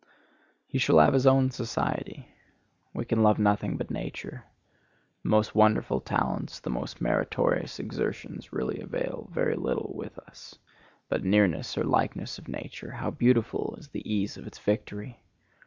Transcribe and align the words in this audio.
He 0.65 0.79
shall 0.79 0.97
have 0.97 1.13
his 1.13 1.27
own 1.27 1.51
society. 1.51 2.27
We 2.91 3.05
can 3.05 3.21
love 3.21 3.37
nothing 3.37 3.77
but 3.77 3.91
nature. 3.91 4.45
The 5.21 5.29
most 5.29 5.53
wonderful 5.53 5.99
talents, 6.01 6.59
the 6.59 6.71
most 6.71 7.01
meritorious 7.01 7.77
exertions 7.77 8.51
really 8.51 8.79
avail 8.81 9.29
very 9.31 9.55
little 9.55 9.93
with 9.95 10.17
us; 10.17 10.55
but 11.07 11.23
nearness 11.23 11.77
or 11.77 11.83
likeness 11.83 12.39
of 12.39 12.47
nature,—how 12.47 13.11
beautiful 13.11 13.75
is 13.77 13.89
the 13.89 14.11
ease 14.11 14.37
of 14.37 14.47
its 14.47 14.57
victory! 14.57 15.21